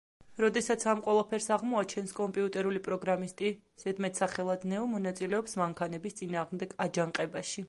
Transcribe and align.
როდესაც 0.43 0.85
ამ 0.93 1.01
ყველაფერს 1.07 1.49
აღმოაჩენს, 1.57 2.13
კომპიუტერული 2.21 2.81
პროგრამისტი 2.89 3.53
ზედმეტსახელად 3.85 4.67
„ნეო“ 4.73 4.89
მონაწილეობს 4.97 5.59
მანქანების 5.65 6.23
წინააღმდეგ 6.23 6.79
აჯანყებაში. 6.89 7.59